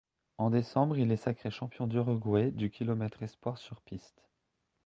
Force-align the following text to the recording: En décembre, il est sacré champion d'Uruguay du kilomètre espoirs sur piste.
En 0.39 0.49
décembre, 0.49 0.97
il 0.97 1.11
est 1.11 1.15
sacré 1.15 1.51
champion 1.51 1.85
d'Uruguay 1.85 2.49
du 2.49 2.71
kilomètre 2.71 3.21
espoirs 3.21 3.59
sur 3.59 3.81
piste. 3.81 4.23